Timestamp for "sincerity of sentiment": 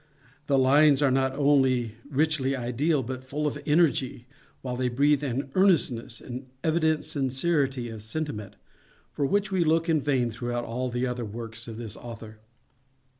7.03-8.55